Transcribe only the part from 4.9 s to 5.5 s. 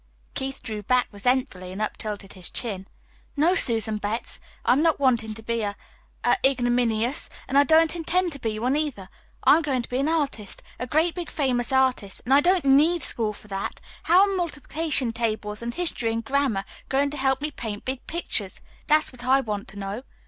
wanting to